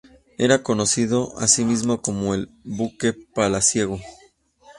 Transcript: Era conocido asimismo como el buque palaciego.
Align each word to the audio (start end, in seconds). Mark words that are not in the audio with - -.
Era 0.39 0.63
conocido 0.63 1.37
asimismo 1.37 2.01
como 2.01 2.33
el 2.33 2.49
buque 2.63 3.13
palaciego. 3.13 3.99